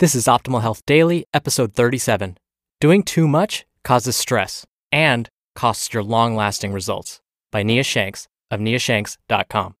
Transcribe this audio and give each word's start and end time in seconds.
This 0.00 0.16
is 0.16 0.24
Optimal 0.24 0.60
Health 0.60 0.84
Daily, 0.86 1.24
episode 1.32 1.72
37. 1.72 2.36
Doing 2.80 3.04
too 3.04 3.28
much 3.28 3.64
causes 3.84 4.16
stress 4.16 4.66
and 4.90 5.28
costs 5.54 5.94
your 5.94 6.02
long 6.02 6.34
lasting 6.34 6.72
results 6.72 7.20
by 7.52 7.62
Nia 7.62 7.84
Shanks 7.84 8.26
of 8.50 8.58
niashanks.com. 8.58 9.76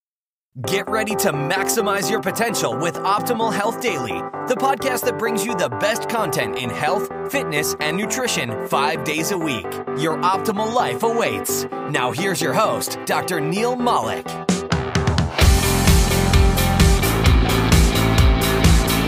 Get 0.68 0.88
ready 0.88 1.16
to 1.16 1.32
maximize 1.32 2.08
your 2.08 2.20
potential 2.20 2.78
with 2.78 2.94
Optimal 2.94 3.52
Health 3.52 3.80
Daily, 3.80 4.20
the 4.46 4.54
podcast 4.54 5.04
that 5.06 5.18
brings 5.18 5.44
you 5.44 5.56
the 5.56 5.68
best 5.80 6.08
content 6.08 6.58
in 6.58 6.70
health, 6.70 7.10
fitness, 7.32 7.74
and 7.80 7.96
nutrition 7.96 8.68
five 8.68 9.02
days 9.02 9.32
a 9.32 9.36
week. 9.36 9.66
Your 9.98 10.16
optimal 10.18 10.72
life 10.72 11.02
awaits. 11.02 11.64
Now, 11.90 12.12
here's 12.12 12.40
your 12.40 12.54
host, 12.54 13.00
Dr. 13.04 13.40
Neal 13.40 13.74
Malik. 13.74 14.28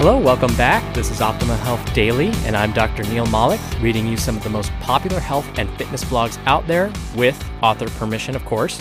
Hello, 0.06 0.20
welcome 0.20 0.54
back. 0.54 0.94
This 0.94 1.10
is 1.10 1.18
Optimal 1.18 1.58
Health 1.58 1.92
Daily, 1.92 2.28
and 2.44 2.56
I'm 2.56 2.70
Dr. 2.70 3.02
Neal 3.02 3.26
Malik, 3.26 3.58
reading 3.80 4.06
you 4.06 4.16
some 4.16 4.36
of 4.36 4.44
the 4.44 4.48
most 4.48 4.70
popular 4.74 5.18
health 5.18 5.44
and 5.58 5.68
fitness 5.76 6.04
blogs 6.04 6.38
out 6.46 6.64
there 6.68 6.92
with 7.16 7.36
author 7.60 7.88
permission, 7.98 8.36
of 8.36 8.44
course. 8.44 8.80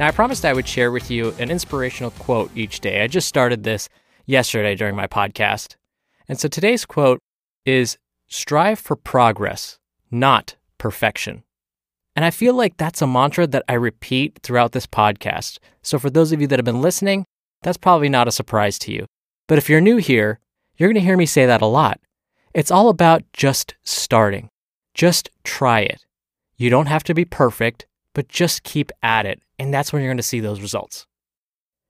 Now, 0.00 0.08
I 0.08 0.10
promised 0.10 0.44
I 0.44 0.52
would 0.52 0.66
share 0.66 0.90
with 0.90 1.08
you 1.08 1.32
an 1.38 1.52
inspirational 1.52 2.10
quote 2.10 2.50
each 2.56 2.80
day. 2.80 3.04
I 3.04 3.06
just 3.06 3.28
started 3.28 3.62
this 3.62 3.88
yesterday 4.24 4.74
during 4.74 4.96
my 4.96 5.06
podcast. 5.06 5.76
And 6.28 6.36
so 6.36 6.48
today's 6.48 6.84
quote 6.84 7.20
is 7.64 7.96
strive 8.26 8.80
for 8.80 8.96
progress, 8.96 9.78
not 10.10 10.56
perfection. 10.78 11.44
And 12.16 12.24
I 12.24 12.32
feel 12.32 12.54
like 12.54 12.76
that's 12.76 13.00
a 13.00 13.06
mantra 13.06 13.46
that 13.46 13.62
I 13.68 13.74
repeat 13.74 14.40
throughout 14.42 14.72
this 14.72 14.88
podcast. 14.88 15.60
So 15.84 16.00
for 16.00 16.10
those 16.10 16.32
of 16.32 16.40
you 16.40 16.48
that 16.48 16.58
have 16.58 16.64
been 16.64 16.82
listening, 16.82 17.24
that's 17.62 17.78
probably 17.78 18.08
not 18.08 18.26
a 18.26 18.32
surprise 18.32 18.80
to 18.80 18.92
you. 18.92 19.06
But 19.46 19.58
if 19.58 19.70
you're 19.70 19.80
new 19.80 19.98
here, 19.98 20.40
you're 20.76 20.88
going 20.88 21.00
to 21.00 21.06
hear 21.06 21.16
me 21.16 21.26
say 21.26 21.46
that 21.46 21.62
a 21.62 21.66
lot. 21.66 22.00
It's 22.54 22.70
all 22.70 22.88
about 22.88 23.22
just 23.32 23.74
starting. 23.82 24.50
Just 24.94 25.30
try 25.44 25.80
it. 25.80 26.04
You 26.56 26.70
don't 26.70 26.86
have 26.86 27.04
to 27.04 27.14
be 27.14 27.24
perfect, 27.24 27.86
but 28.14 28.28
just 28.28 28.62
keep 28.62 28.90
at 29.02 29.26
it 29.26 29.42
and 29.58 29.72
that's 29.72 29.92
when 29.92 30.02
you're 30.02 30.10
going 30.10 30.16
to 30.18 30.22
see 30.22 30.40
those 30.40 30.60
results. 30.60 31.06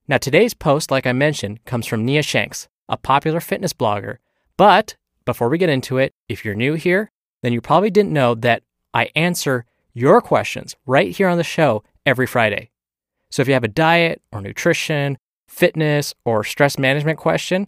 Now, 0.08 0.18
today's 0.18 0.54
post, 0.54 0.90
like 0.90 1.06
I 1.06 1.12
mentioned, 1.12 1.64
comes 1.64 1.86
from 1.86 2.04
Nia 2.04 2.22
Shanks, 2.22 2.68
a 2.88 2.96
popular 2.96 3.40
fitness 3.40 3.72
blogger. 3.72 4.18
But 4.56 4.96
before 5.24 5.48
we 5.48 5.58
get 5.58 5.68
into 5.68 5.98
it, 5.98 6.14
if 6.28 6.44
you're 6.44 6.54
new 6.54 6.74
here, 6.74 7.10
then 7.42 7.52
you 7.52 7.60
probably 7.60 7.90
didn't 7.90 8.12
know 8.12 8.34
that 8.36 8.62
I 8.94 9.10
answer 9.16 9.64
your 9.92 10.20
questions 10.20 10.76
right 10.86 11.10
here 11.10 11.28
on 11.28 11.38
the 11.38 11.44
show 11.44 11.82
every 12.04 12.26
Friday. 12.26 12.70
So 13.30 13.42
if 13.42 13.48
you 13.48 13.54
have 13.54 13.64
a 13.64 13.68
diet 13.68 14.22
or 14.30 14.40
nutrition, 14.40 15.18
fitness, 15.48 16.14
or 16.24 16.44
stress 16.44 16.78
management 16.78 17.18
question, 17.18 17.66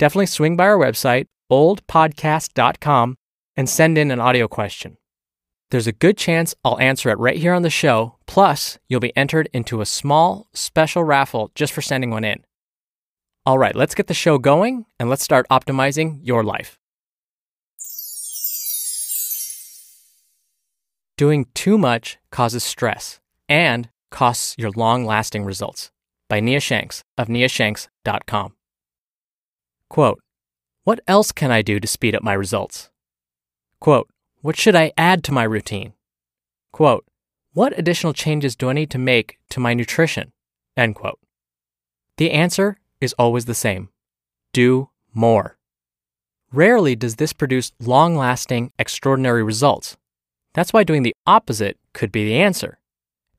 definitely 0.00 0.26
swing 0.26 0.56
by 0.56 0.64
our 0.64 0.78
website, 0.78 1.26
oldpodcast.com, 1.52 3.16
and 3.56 3.68
send 3.68 3.98
in 3.98 4.10
an 4.10 4.18
audio 4.18 4.48
question. 4.48 4.96
There's 5.70 5.86
a 5.86 5.92
good 5.92 6.16
chance 6.16 6.54
I'll 6.64 6.80
answer 6.80 7.10
it 7.10 7.18
right 7.18 7.36
here 7.36 7.52
on 7.52 7.62
the 7.62 7.70
show. 7.70 8.16
Plus, 8.26 8.78
you'll 8.88 8.98
be 8.98 9.16
entered 9.16 9.48
into 9.52 9.80
a 9.80 9.86
small 9.86 10.48
special 10.52 11.04
raffle 11.04 11.52
just 11.54 11.72
for 11.72 11.82
sending 11.82 12.10
one 12.10 12.24
in. 12.24 12.42
All 13.46 13.58
right, 13.58 13.76
let's 13.76 13.94
get 13.94 14.06
the 14.06 14.14
show 14.14 14.38
going 14.38 14.86
and 14.98 15.08
let's 15.08 15.22
start 15.22 15.46
optimizing 15.50 16.18
your 16.22 16.42
life. 16.42 16.78
Doing 21.16 21.46
too 21.54 21.76
much 21.76 22.18
causes 22.32 22.64
stress 22.64 23.20
and 23.48 23.90
costs 24.10 24.56
your 24.58 24.70
long 24.70 25.04
lasting 25.04 25.44
results. 25.44 25.90
By 26.28 26.40
Nia 26.40 26.60
Shanks 26.60 27.02
of 27.18 27.28
niashanks.com. 27.28 28.54
Quote 29.90 30.22
What 30.84 31.00
else 31.06 31.30
can 31.30 31.50
I 31.50 31.60
do 31.60 31.78
to 31.78 31.86
speed 31.86 32.14
up 32.14 32.22
my 32.22 32.32
results? 32.32 32.88
Quote 33.80 34.08
what 34.42 34.56
should 34.56 34.74
I 34.74 34.92
add 34.96 35.22
to 35.24 35.32
my 35.32 35.42
routine? 35.42 35.92
Quote, 36.72 37.04
what 37.52 37.78
additional 37.78 38.14
changes 38.14 38.56
do 38.56 38.70
I 38.70 38.72
need 38.72 38.90
to 38.90 38.98
make 38.98 39.38
to 39.50 39.60
my 39.60 39.74
nutrition? 39.74 40.32
End 40.78 40.94
quote. 40.94 41.18
The 42.16 42.30
answer 42.30 42.78
is 43.02 43.14
always 43.18 43.44
the 43.44 43.54
same 43.54 43.90
do 44.52 44.88
more. 45.12 45.58
Rarely 46.52 46.96
does 46.96 47.16
this 47.16 47.32
produce 47.32 47.72
long 47.78 48.16
lasting, 48.16 48.72
extraordinary 48.78 49.44
results. 49.44 49.96
That's 50.54 50.72
why 50.72 50.84
doing 50.84 51.02
the 51.02 51.14
opposite 51.26 51.78
could 51.92 52.10
be 52.10 52.24
the 52.24 52.40
answer. 52.40 52.78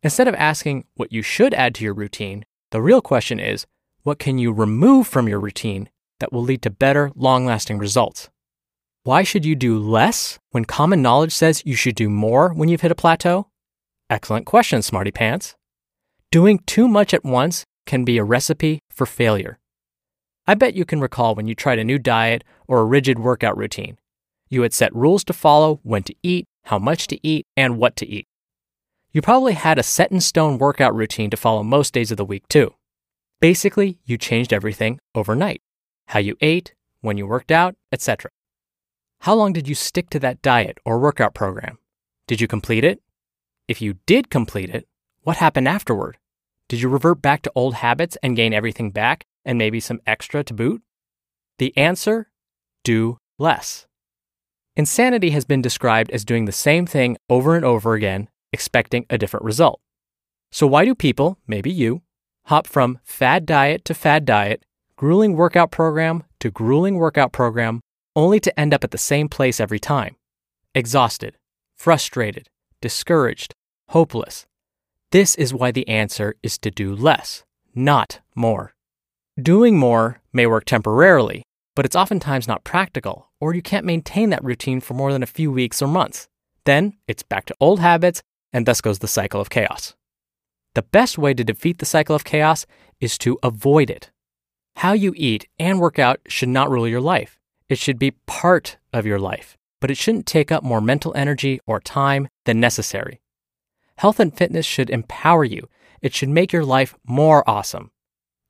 Instead 0.03 0.27
of 0.27 0.35
asking 0.35 0.85
what 0.95 1.11
you 1.11 1.21
should 1.21 1.53
add 1.53 1.75
to 1.75 1.83
your 1.83 1.93
routine, 1.93 2.45
the 2.69 2.81
real 2.81 3.01
question 3.01 3.39
is 3.39 3.65
what 4.03 4.19
can 4.19 4.37
you 4.37 4.53
remove 4.53 5.07
from 5.07 5.27
your 5.27 5.39
routine 5.39 5.89
that 6.21 6.31
will 6.31 6.41
lead 6.41 6.61
to 6.61 6.69
better, 6.69 7.11
long 7.15 7.45
lasting 7.45 7.77
results? 7.77 8.29
Why 9.03 9.23
should 9.23 9.45
you 9.45 9.55
do 9.55 9.79
less 9.79 10.37
when 10.51 10.63
common 10.63 11.01
knowledge 11.01 11.33
says 11.33 11.63
you 11.65 11.75
should 11.75 11.95
do 11.95 12.07
more 12.07 12.53
when 12.53 12.69
you've 12.69 12.81
hit 12.81 12.91
a 12.91 12.95
plateau? 12.95 13.47
Excellent 14.11 14.45
question, 14.45 14.83
Smarty 14.83 15.09
Pants. 15.09 15.55
Doing 16.31 16.59
too 16.67 16.87
much 16.87 17.11
at 17.11 17.25
once 17.25 17.65
can 17.87 18.05
be 18.05 18.19
a 18.19 18.23
recipe 18.23 18.79
for 18.91 19.07
failure. 19.07 19.57
I 20.45 20.53
bet 20.53 20.75
you 20.75 20.85
can 20.85 21.01
recall 21.01 21.33
when 21.33 21.47
you 21.47 21.55
tried 21.55 21.79
a 21.79 21.83
new 21.83 21.97
diet 21.97 22.43
or 22.67 22.79
a 22.79 22.85
rigid 22.85 23.17
workout 23.17 23.57
routine. 23.57 23.97
You 24.49 24.61
had 24.61 24.73
set 24.73 24.95
rules 24.95 25.23
to 25.23 25.33
follow, 25.33 25.79
when 25.81 26.03
to 26.03 26.15
eat, 26.21 26.45
how 26.65 26.77
much 26.77 27.07
to 27.07 27.27
eat, 27.27 27.47
and 27.57 27.79
what 27.79 27.95
to 27.95 28.07
eat. 28.07 28.27
You 29.11 29.23
probably 29.23 29.53
had 29.53 29.79
a 29.79 29.83
set 29.83 30.11
in 30.11 30.21
stone 30.21 30.59
workout 30.59 30.93
routine 30.93 31.31
to 31.31 31.37
follow 31.37 31.63
most 31.63 31.91
days 31.91 32.11
of 32.11 32.17
the 32.17 32.25
week, 32.25 32.47
too. 32.49 32.75
Basically, 33.39 33.97
you 34.05 34.19
changed 34.19 34.53
everything 34.53 34.99
overnight 35.15 35.61
how 36.11 36.19
you 36.19 36.35
ate, 36.41 36.73
when 36.99 37.17
you 37.17 37.25
worked 37.25 37.51
out, 37.51 37.75
etc. 37.91 38.29
How 39.21 39.33
long 39.33 39.53
did 39.53 39.67
you 39.67 39.75
stick 39.75 40.09
to 40.09 40.19
that 40.19 40.41
diet 40.41 40.77
or 40.83 40.99
workout 40.99 41.33
program? 41.33 41.77
Did 42.27 42.41
you 42.41 42.47
complete 42.47 42.83
it? 42.83 43.01
If 43.67 43.81
you 43.81 43.95
did 44.05 44.29
complete 44.29 44.69
it, 44.69 44.87
what 45.21 45.37
happened 45.37 45.69
afterward? 45.69 46.17
Did 46.67 46.81
you 46.81 46.89
revert 46.89 47.21
back 47.21 47.41
to 47.43 47.51
old 47.55 47.75
habits 47.75 48.17
and 48.21 48.35
gain 48.35 48.53
everything 48.53 48.91
back 48.91 49.25
and 49.45 49.57
maybe 49.57 49.79
some 49.79 50.01
extra 50.05 50.43
to 50.43 50.53
boot? 50.53 50.81
The 51.59 51.75
answer 51.77 52.29
do 52.83 53.17
less. 53.39 53.87
Insanity 54.75 55.29
has 55.29 55.45
been 55.45 55.61
described 55.61 56.11
as 56.11 56.25
doing 56.25 56.43
the 56.43 56.51
same 56.51 56.85
thing 56.85 57.15
over 57.29 57.55
and 57.55 57.63
over 57.63 57.93
again, 57.93 58.27
expecting 58.51 59.05
a 59.09 59.17
different 59.17 59.45
result. 59.45 59.79
So, 60.51 60.67
why 60.67 60.83
do 60.83 60.93
people, 60.93 61.37
maybe 61.47 61.71
you, 61.71 62.01
hop 62.45 62.67
from 62.67 62.99
fad 63.03 63.45
diet 63.45 63.85
to 63.85 63.93
fad 63.93 64.25
diet, 64.25 64.65
grueling 65.01 65.35
workout 65.35 65.71
program 65.71 66.23
to 66.39 66.51
grueling 66.51 66.95
workout 66.95 67.31
program, 67.31 67.81
only 68.15 68.39
to 68.39 68.59
end 68.59 68.71
up 68.71 68.83
at 68.83 68.91
the 68.91 68.99
same 68.99 69.27
place 69.27 69.59
every 69.59 69.79
time 69.79 70.15
exhausted, 70.75 71.35
frustrated, 71.75 72.47
discouraged, 72.81 73.55
hopeless. 73.89 74.45
This 75.11 75.33
is 75.33 75.55
why 75.55 75.71
the 75.71 75.87
answer 75.87 76.35
is 76.43 76.59
to 76.59 76.69
do 76.69 76.95
less, 76.95 77.43
not 77.73 78.19
more. 78.35 78.75
Doing 79.41 79.75
more 79.75 80.21
may 80.31 80.45
work 80.45 80.65
temporarily, 80.65 81.41
but 81.75 81.83
it's 81.83 81.95
oftentimes 81.95 82.47
not 82.47 82.63
practical, 82.63 83.31
or 83.39 83.55
you 83.55 83.63
can't 83.63 83.87
maintain 83.87 84.29
that 84.29 84.43
routine 84.43 84.81
for 84.81 84.93
more 84.93 85.11
than 85.11 85.23
a 85.23 85.35
few 85.37 85.51
weeks 85.51 85.81
or 85.81 85.87
months. 85.87 86.27
Then 86.65 86.93
it's 87.07 87.23
back 87.23 87.45
to 87.45 87.55
old 87.59 87.79
habits, 87.79 88.21
and 88.53 88.67
thus 88.67 88.81
goes 88.81 88.99
the 88.99 89.07
cycle 89.07 89.41
of 89.41 89.49
chaos. 89.49 89.95
The 90.75 90.83
best 90.83 91.17
way 91.17 91.33
to 91.33 91.43
defeat 91.43 91.79
the 91.79 91.87
cycle 91.87 92.15
of 92.15 92.23
chaos 92.23 92.67
is 92.99 93.17
to 93.17 93.39
avoid 93.41 93.89
it. 93.89 94.11
How 94.77 94.93
you 94.93 95.13
eat 95.15 95.47
and 95.59 95.79
work 95.79 95.99
out 95.99 96.19
should 96.27 96.49
not 96.49 96.69
rule 96.69 96.87
your 96.87 97.01
life. 97.01 97.39
It 97.69 97.77
should 97.77 97.99
be 97.99 98.11
part 98.25 98.77
of 98.91 99.05
your 99.05 99.19
life, 99.19 99.57
but 99.79 99.91
it 99.91 99.97
shouldn't 99.97 100.25
take 100.25 100.51
up 100.51 100.63
more 100.63 100.81
mental 100.81 101.13
energy 101.15 101.59
or 101.65 101.79
time 101.79 102.27
than 102.45 102.59
necessary. 102.59 103.21
Health 103.97 104.19
and 104.19 104.35
fitness 104.35 104.65
should 104.65 104.89
empower 104.89 105.43
you. 105.43 105.69
It 106.01 106.13
should 106.13 106.29
make 106.29 106.51
your 106.51 106.65
life 106.65 106.95
more 107.05 107.47
awesome. 107.47 107.91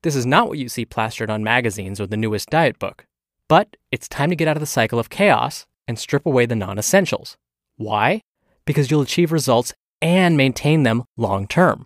This 0.03 0.15
is 0.15 0.25
not 0.25 0.47
what 0.47 0.57
you 0.57 0.69
see 0.69 0.85
plastered 0.85 1.29
on 1.29 1.43
magazines 1.43 1.99
or 1.99 2.07
the 2.07 2.17
newest 2.17 2.49
diet 2.49 2.79
book. 2.79 3.05
But 3.47 3.75
it's 3.91 4.07
time 4.07 4.29
to 4.29 4.35
get 4.35 4.47
out 4.47 4.55
of 4.55 4.61
the 4.61 4.65
cycle 4.65 4.97
of 4.97 5.09
chaos 5.09 5.65
and 5.87 5.99
strip 5.99 6.25
away 6.25 6.45
the 6.45 6.55
non 6.55 6.79
essentials. 6.79 7.37
Why? 7.75 8.21
Because 8.65 8.89
you'll 8.89 9.01
achieve 9.01 9.31
results 9.31 9.73
and 10.01 10.37
maintain 10.37 10.83
them 10.83 11.03
long 11.17 11.47
term. 11.47 11.85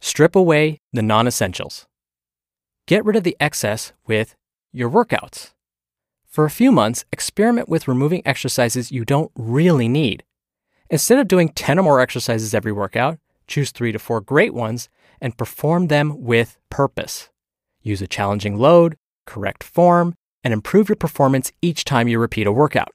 Strip 0.00 0.36
away 0.36 0.78
the 0.92 1.02
non 1.02 1.26
essentials. 1.26 1.86
Get 2.88 3.04
rid 3.04 3.14
of 3.16 3.22
the 3.22 3.36
excess 3.38 3.92
with 4.06 4.34
your 4.72 4.90
workouts. 4.90 5.52
For 6.26 6.44
a 6.44 6.50
few 6.50 6.72
months, 6.72 7.04
experiment 7.12 7.68
with 7.68 7.86
removing 7.86 8.22
exercises 8.26 8.90
you 8.90 9.04
don't 9.04 9.30
really 9.36 9.86
need. 9.86 10.24
Instead 10.90 11.18
of 11.18 11.28
doing 11.28 11.50
10 11.50 11.78
or 11.78 11.82
more 11.82 12.00
exercises 12.00 12.54
every 12.54 12.72
workout, 12.72 13.18
choose 13.46 13.70
three 13.70 13.92
to 13.92 13.98
four 13.98 14.20
great 14.20 14.52
ones 14.52 14.88
and 15.20 15.36
perform 15.36 15.86
them 15.86 16.22
with 16.22 16.58
purpose. 16.70 17.28
Use 17.82 18.02
a 18.02 18.08
challenging 18.08 18.56
load, 18.56 18.96
correct 19.26 19.62
form, 19.62 20.14
and 20.42 20.52
improve 20.52 20.88
your 20.88 20.96
performance 20.96 21.52
each 21.62 21.84
time 21.84 22.08
you 22.08 22.18
repeat 22.18 22.46
a 22.46 22.52
workout. 22.52 22.90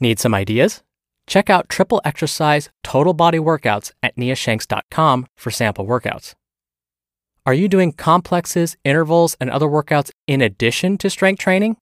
Need 0.00 0.18
some 0.18 0.34
ideas? 0.34 0.82
Check 1.26 1.48
out 1.48 1.68
triple 1.68 2.00
exercise 2.04 2.70
total 2.82 3.14
body 3.14 3.38
workouts 3.38 3.92
at 4.02 4.16
niashanks.com 4.16 5.26
for 5.36 5.50
sample 5.50 5.86
workouts. 5.86 6.34
Are 7.46 7.54
you 7.54 7.68
doing 7.68 7.92
complexes, 7.92 8.76
intervals, 8.84 9.36
and 9.40 9.48
other 9.48 9.66
workouts 9.66 10.10
in 10.26 10.42
addition 10.42 10.98
to 10.98 11.08
strength 11.08 11.38
training? 11.38 11.76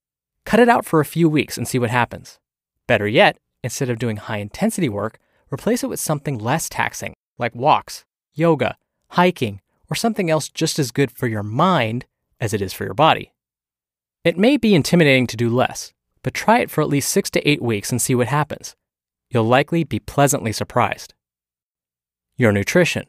cut 0.45 0.61
it 0.61 0.69
out 0.69 0.85
for 0.85 1.01
a 1.01 1.05
few 1.05 1.29
weeks 1.29 1.57
and 1.57 1.67
see 1.67 1.79
what 1.79 1.91
happens. 1.91 2.39
Better 2.87 3.09
yet, 3.09 3.37
instead 3.63 3.91
of 3.91 3.99
doing 3.99 4.17
high 4.17 4.39
intensity 4.39 4.89
work, 4.89 5.19
replace 5.53 5.83
it 5.83 5.89
with 5.89 6.01
something 6.01 6.39
less 6.39 6.69
taxing, 6.69 7.15
like 7.39 7.55
walks, 7.55 8.05
yoga, 8.35 8.77
hiking, 9.09 9.61
or 9.91 9.95
something 9.95 10.31
else 10.31 10.49
just 10.49 10.79
as 10.79 10.91
good 10.91 11.11
for 11.11 11.27
your 11.27 11.43
mind 11.43 12.05
as 12.41 12.53
it 12.53 12.63
is 12.63 12.73
for 12.73 12.85
your 12.85 12.95
body. 12.95 13.33
It 14.23 14.39
may 14.39 14.57
be 14.57 14.75
intimidating 14.75 15.27
to 15.29 15.37
do 15.37 15.49
less, 15.49 15.93
but 16.23 16.35
try 16.35 16.61
it 16.61 16.71
for 16.71 16.83
at 16.83 16.89
least 16.89 17.11
six 17.11 17.31
to 17.31 17.49
eight 17.49 17.63
weeks 17.63 17.91
and 17.91 18.01
see 18.01 18.15
what 18.15 18.29
happens. 18.29 18.75
You'll 19.31 19.45
likely 19.45 19.85
be 19.85 19.99
pleasantly 19.99 20.53
surprised. 20.53 21.15
Your 22.37 22.53
nutrition. 22.53 23.07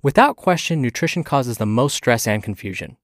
Without 0.00 0.36
question, 0.36 0.80
nutrition 0.80 1.24
causes 1.24 1.58
the 1.58 1.66
most 1.66 1.96
stress 1.96 2.28
and 2.28 2.40
confusion. 2.40 2.96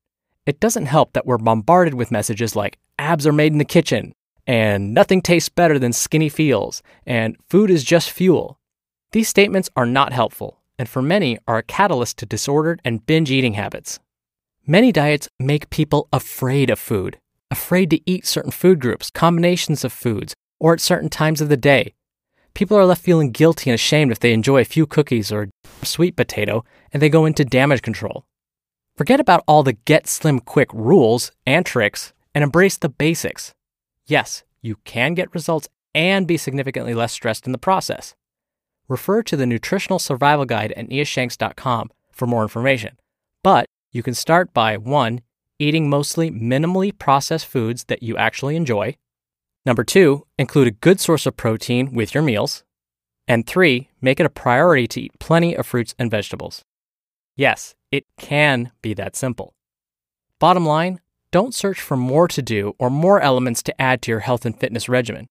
It 0.47 0.61
doesn't 0.61 0.87
help 0.87 1.13
that 1.13 1.27
we're 1.27 1.39
bombarded 1.39 1.95
with 1.95 2.13
messages 2.13 2.55
like 2.55 2.79
abs 3.01 3.27
are 3.27 3.33
made 3.33 3.51
in 3.51 3.59
the 3.59 3.65
kitchen, 3.65 4.13
and 4.47 4.95
nothing 4.95 5.21
tastes 5.21 5.49
better 5.49 5.77
than 5.77 5.93
skinny 5.93 6.29
feels, 6.29 6.85
and 7.05 7.37
food 7.49 7.69
is 7.69 7.83
just 7.83 8.11
fuel. 8.11 8.61
These 9.11 9.29
statements 9.29 9.71
are 9.75 9.87
not 9.87 10.13
helpful, 10.13 10.61
and 10.79 10.89
for 10.89 11.03
many 11.03 11.37
are 11.49 11.59
a 11.59 11.63
catalyst 11.65 12.19
to 12.19 12.27
disordered 12.27 12.81
and 12.85 13.05
binge 13.05 13.31
eating 13.31 13.55
habits. 13.55 13.99
Many 14.65 14.93
diets 14.93 15.29
make 15.41 15.71
people 15.71 16.09
afraid 16.13 16.71
of 16.71 16.79
food, 16.79 17.19
afraid 17.51 17.91
to 17.91 18.09
eat 18.09 18.25
certain 18.25 18.53
food 18.53 18.81
groups, 18.81 19.11
combinations 19.11 19.85
of 19.85 19.93
foods, 19.93 20.35
or 20.61 20.75
at 20.75 20.81
certain 20.81 21.09
times 21.09 21.41
of 21.41 21.49
the 21.49 21.57
day. 21.57 21.95
People 22.55 22.79
are 22.79 22.87
left 22.87 23.03
feeling 23.03 23.33
guilty 23.33 23.69
and 23.69 23.75
ashamed 23.75 24.13
if 24.13 24.21
they 24.21 24.33
enjoy 24.33 24.61
a 24.61 24.65
few 24.65 24.87
cookies 24.87 25.33
or 25.33 25.51
sweet 25.83 26.15
potato 26.17 26.65
and 26.93 27.03
they 27.03 27.09
go 27.09 27.27
into 27.27 27.45
damage 27.45 27.83
control. 27.83 28.25
Forget 28.97 29.19
about 29.19 29.43
all 29.49 29.65
the 29.65 29.73
get 29.73 30.07
slim 30.07 30.39
quick 30.39 30.73
rules 30.73 31.33
and 31.45 31.67
tricks 31.67 32.13
and 32.33 32.45
embrace 32.45 32.77
the 32.77 32.89
basics. 32.89 33.53
Yes, 34.07 34.45
you 34.63 34.77
can 34.85 35.15
get 35.15 35.35
results 35.35 35.69
and 35.97 36.29
be 36.29 36.37
significantly 36.37 36.95
less 36.95 37.13
stressed 37.13 37.47
in 37.47 37.53
the 37.53 37.59
process. 37.59 38.15
Refer 38.87 39.23
to 39.25 39.37
the 39.37 39.47
Nutritional 39.47 39.99
Survival 39.99 40.45
Guide 40.45 40.73
at 40.73 40.89
niashanks.com 40.89 41.91
for 42.13 42.27
more 42.27 42.43
information. 42.43 42.97
But 43.43 43.67
you 43.91 44.03
can 44.03 44.15
start 44.15 44.55
by 44.55 44.77
1. 44.77 45.21
Eating 45.59 45.89
mostly 45.89 46.31
minimally 46.31 46.97
processed 46.97 47.47
foods 47.47 47.85
that 47.85 48.03
you 48.03 48.17
actually 48.17 48.55
enjoy. 48.57 48.97
Number 49.67 49.85
2. 49.85 50.27
Include 50.39 50.69
a 50.69 50.73
good 50.73 51.01
source 51.01 51.27
of 51.27 51.37
protein 51.37 51.95
with 51.95 52.15
your 52.15 52.23
meals. 52.23 52.65
And 53.27 53.47
3. 53.47 53.89
Make 54.01 54.21
it 54.21 54.27
a 54.27 54.31
priority 54.31 54.87
to 54.89 55.01
eat 55.03 55.19
plenty 55.19 55.55
of 55.55 55.67
fruits 55.67 55.95
and 55.99 56.11
vegetables. 56.11 56.65
Yes, 57.37 57.75
it 57.91 58.05
can 58.19 58.73
be 58.83 58.95
that 58.95 59.17
simple. 59.17 59.55
Bottom 60.39 60.67
line, 60.67 61.01
don't 61.33 61.55
search 61.55 61.81
for 61.81 61.97
more 61.97 62.29
to 62.29 62.43
do 62.43 62.75
or 62.79 62.91
more 62.91 63.21
elements 63.21 63.63
to 63.65 63.81
add 63.81 64.03
to 64.03 64.11
your 64.11 64.21
health 64.21 64.45
and 64.45 64.59
fitness 64.59 64.89
regimen. 64.89 65.27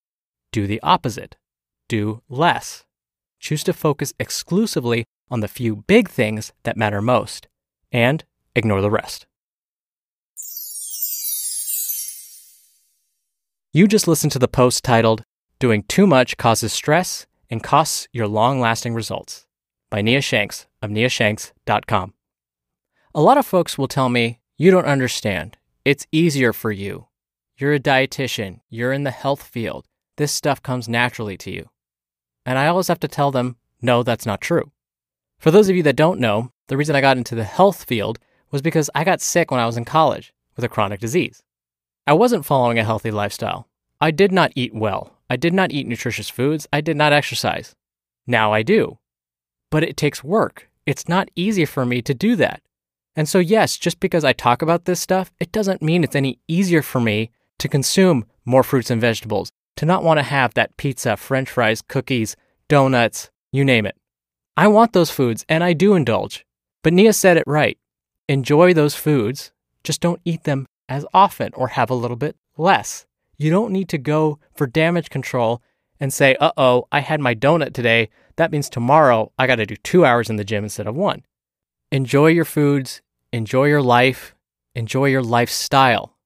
Do 0.52 0.68
the 0.68 0.82
opposite. 0.82 1.38
Do 1.88 2.22
less. 2.28 2.84
Choose 3.40 3.64
to 3.66 3.74
focus 3.74 4.14
exclusively 4.20 5.06
on 5.30 5.42
the 5.42 5.48
few 5.48 5.76
big 5.76 6.10
things 6.10 6.54
that 6.64 6.78
matter 6.78 7.02
most. 7.02 7.48
And 7.92 8.24
Ignore 8.56 8.82
the 8.82 8.92
rest. 8.92 9.26
You 13.76 13.88
just 13.88 14.08
listened 14.08 14.32
to 14.34 14.38
the 14.38 14.48
post 14.48 14.84
titled, 14.84 15.24
Doing 15.58 15.82
Too 15.88 16.06
Much 16.06 16.38
Causes 16.38 16.72
Stress 16.72 17.26
and 17.50 17.64
Costs 17.64 18.08
Your 18.14 18.28
Long 18.28 18.60
Lasting 18.60 18.94
Results 18.94 19.48
by 19.90 20.04
Nia 20.04 20.22
Shanks 20.22 20.68
of 20.84 20.92
niashanks.com. 20.92 22.14
A 23.16 23.22
lot 23.22 23.40
of 23.40 23.48
folks 23.48 23.76
will 23.76 23.88
tell 23.88 24.10
me, 24.10 24.40
You 24.60 24.70
don't 24.70 24.86
understand. 24.86 25.58
It's 25.84 26.06
easier 26.12 26.54
for 26.54 26.72
you. 26.72 27.08
You're 27.58 27.74
a 27.74 27.80
dietitian. 27.80 28.60
You're 28.70 28.94
in 28.94 29.06
the 29.06 29.10
health 29.10 29.42
field. 29.42 29.88
This 30.18 30.32
stuff 30.32 30.62
comes 30.62 30.88
naturally 30.88 31.38
to 31.38 31.50
you. 31.50 31.72
And 32.46 32.60
I 32.60 32.68
always 32.68 32.90
have 32.90 33.00
to 33.00 33.08
tell 33.08 33.32
them, 33.32 33.56
No, 33.82 34.04
that's 34.04 34.28
not 34.28 34.40
true. 34.40 34.72
For 35.40 35.50
those 35.50 35.68
of 35.68 35.76
you 35.76 35.82
that 35.82 35.96
don't 35.96 36.20
know, 36.20 36.52
the 36.68 36.78
reason 36.78 36.96
I 36.96 37.02
got 37.02 37.18
into 37.18 37.34
the 37.34 37.44
health 37.44 37.86
field 37.86 38.20
was 38.52 38.62
because 38.62 38.92
I 38.94 39.04
got 39.04 39.20
sick 39.20 39.50
when 39.50 39.60
I 39.60 39.66
was 39.66 39.78
in 39.78 39.84
college 39.84 40.32
with 40.56 40.64
a 40.64 40.70
chronic 40.70 41.00
disease. 41.00 41.42
I 42.06 42.12
wasn't 42.12 42.46
following 42.46 42.78
a 42.78 42.84
healthy 42.84 43.12
lifestyle. 43.12 43.70
I 44.02 44.12
did 44.12 44.34
not 44.34 44.52
eat 44.56 44.76
well. 44.76 45.14
I 45.30 45.38
did 45.38 45.54
not 45.54 45.72
eat 45.72 45.88
nutritious 45.88 46.30
foods. 46.30 46.68
I 46.74 46.82
did 46.82 46.98
not 46.98 47.14
exercise. 47.14 47.76
Now 48.28 48.52
I 48.52 48.62
do. 48.62 49.00
But 49.72 49.84
it 49.84 49.96
takes 49.96 50.22
work. 50.22 50.70
It's 50.86 51.08
not 51.08 51.30
easy 51.34 51.64
for 51.64 51.86
me 51.86 52.02
to 52.02 52.14
do 52.14 52.36
that. 52.36 52.62
And 53.16 53.30
so, 53.30 53.40
yes, 53.40 53.78
just 53.78 54.02
because 54.02 54.26
I 54.26 54.34
talk 54.34 54.62
about 54.62 54.84
this 54.84 55.00
stuff, 55.00 55.32
it 55.40 55.54
doesn't 55.54 55.82
mean 55.82 56.04
it's 56.04 56.16
any 56.16 56.40
easier 56.46 56.82
for 56.82 57.00
me 57.00 57.32
to 57.60 57.70
consume 57.70 58.26
more 58.44 58.64
fruits 58.64 58.92
and 58.92 59.00
vegetables, 59.00 59.50
to 59.78 59.86
not 59.86 60.04
want 60.04 60.18
to 60.18 60.24
have 60.24 60.54
that 60.56 60.76
pizza, 60.76 61.16
french 61.16 61.50
fries, 61.50 61.82
cookies, 61.82 62.36
donuts, 62.68 63.30
you 63.54 63.64
name 63.64 63.86
it. 63.86 63.96
I 64.58 64.68
want 64.68 64.92
those 64.92 65.10
foods 65.10 65.46
and 65.48 65.64
I 65.64 65.72
do 65.72 65.96
indulge. 65.96 66.46
But 66.82 66.92
Nia 66.92 67.14
said 67.14 67.38
it 67.38 67.46
right 67.48 67.78
enjoy 68.28 68.74
those 68.74 68.96
foods, 68.96 69.52
just 69.84 70.02
don't 70.02 70.22
eat 70.26 70.44
them 70.44 70.66
as 70.90 71.06
often 71.14 71.52
or 71.56 71.70
have 71.70 71.90
a 71.90 71.96
little 71.96 72.18
bit 72.18 72.36
less. 72.58 73.06
You 73.38 73.50
don't 73.50 73.72
need 73.72 73.90
to 73.90 73.98
go 73.98 74.40
for 74.54 74.68
damage 74.68 75.10
control 75.10 75.62
and 76.00 76.14
say, 76.14 76.36
uh 76.40 76.52
oh, 76.58 76.88
I 76.92 77.00
had 77.00 77.20
my 77.20 77.36
donut 77.36 77.74
today. 77.74 78.10
That 78.36 78.52
means 78.52 78.70
tomorrow 78.70 79.32
I 79.38 79.48
got 79.48 79.56
to 79.56 79.66
do 79.66 79.76
two 79.76 80.06
hours 80.06 80.30
in 80.30 80.36
the 80.36 80.44
gym 80.44 80.64
instead 80.64 80.88
of 80.88 80.96
one. 80.96 81.24
Enjoy 81.92 82.28
your 82.28 82.46
foods, 82.46 83.02
enjoy 83.32 83.66
your 83.66 83.82
life, 83.82 84.36
enjoy 84.76 85.06
your 85.06 85.22
lifestyle. 85.22 86.18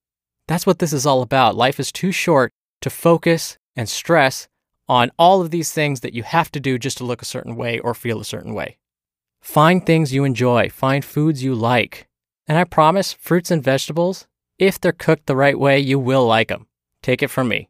That's 0.48 0.66
what 0.66 0.80
this 0.80 0.94
is 0.94 1.06
all 1.06 1.22
about. 1.22 1.56
Life 1.56 1.80
is 1.80 1.92
too 1.92 2.12
short 2.12 2.52
to 2.82 2.90
focus 2.90 3.58
and 3.76 3.90
stress 3.90 4.48
on 4.88 5.12
all 5.20 5.42
of 5.42 5.52
these 5.52 5.72
things 5.72 6.00
that 6.00 6.14
you 6.14 6.24
have 6.24 6.52
to 6.52 6.60
do 6.60 6.80
just 6.80 6.98
to 6.98 7.04
look 7.04 7.22
a 7.22 7.26
certain 7.26 7.56
way 7.56 7.80
or 7.80 7.94
feel 7.94 8.22
a 8.22 8.26
certain 8.26 8.54
way. 8.54 8.78
Find 9.42 9.86
things 9.86 10.14
you 10.14 10.24
enjoy, 10.24 10.70
find 10.70 11.04
foods 11.04 11.44
you 11.44 11.54
like. 11.54 12.08
And 12.48 12.58
I 12.58 12.64
promise, 12.64 13.12
fruits 13.12 13.52
and 13.52 13.62
vegetables, 13.62 14.28
if 14.60 14.80
they're 14.80 14.92
cooked 14.92 15.26
the 15.28 15.36
right 15.36 15.58
way, 15.58 15.80
you 15.80 16.00
will 16.00 16.26
like 16.26 16.48
them. 16.50 16.68
Take 17.02 17.22
it 17.22 17.30
from 17.30 17.48
me. 17.48 17.70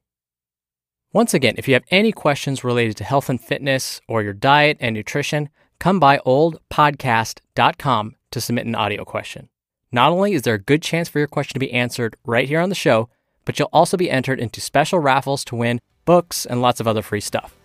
Once 1.13 1.33
again, 1.33 1.55
if 1.57 1.67
you 1.67 1.73
have 1.73 1.83
any 1.89 2.11
questions 2.11 2.63
related 2.63 2.95
to 2.97 3.03
health 3.03 3.29
and 3.29 3.41
fitness 3.41 4.01
or 4.07 4.21
your 4.21 4.33
diet 4.33 4.77
and 4.79 4.93
nutrition, 4.93 5.49
come 5.79 5.99
by 5.99 6.17
oldpodcast.com 6.19 8.15
to 8.31 8.41
submit 8.41 8.65
an 8.65 8.75
audio 8.75 9.03
question. 9.03 9.49
Not 9.91 10.11
only 10.11 10.33
is 10.33 10.41
there 10.41 10.55
a 10.55 10.59
good 10.59 10.81
chance 10.81 11.07
for 11.07 11.19
your 11.19 11.27
question 11.27 11.53
to 11.53 11.59
be 11.59 11.71
answered 11.71 12.17
right 12.25 12.47
here 12.47 12.59
on 12.59 12.69
the 12.69 12.75
show, 12.75 13.09
but 13.45 13.57
you'll 13.57 13.69
also 13.71 13.95
be 13.95 14.11
entered 14.11 14.39
into 14.39 14.59
special 14.59 14.99
raffles 14.99 15.45
to 15.45 15.55
win 15.55 15.79
books 16.03 16.45
and 16.45 16.61
lots 16.61 16.79
of 16.79 16.87
other 16.87 17.01
free 17.01 17.21
stuff. 17.21 17.55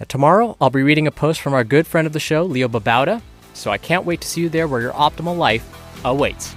Now, 0.00 0.06
tomorrow, 0.08 0.56
I'll 0.60 0.70
be 0.70 0.82
reading 0.82 1.06
a 1.06 1.12
post 1.12 1.40
from 1.40 1.54
our 1.54 1.64
good 1.64 1.86
friend 1.86 2.06
of 2.06 2.12
the 2.12 2.20
show, 2.20 2.42
Leo 2.42 2.66
Babauta, 2.66 3.22
so 3.54 3.70
I 3.70 3.78
can't 3.78 4.04
wait 4.04 4.20
to 4.22 4.28
see 4.28 4.40
you 4.40 4.48
there 4.48 4.66
where 4.66 4.80
your 4.80 4.92
optimal 4.92 5.36
life 5.36 5.64
awaits. 6.04 6.56